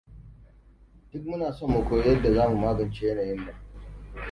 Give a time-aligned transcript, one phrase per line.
[1.11, 3.57] Duk muna son mu koyi yadda za mu magance yanayin nan.